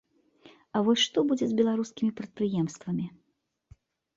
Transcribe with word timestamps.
А 0.77 0.81
вось 0.87 1.03
што 1.09 1.23
будзе 1.31 1.45
з 1.51 1.57
беларускімі 1.61 2.11
прадпрыемствамі? 2.21 3.05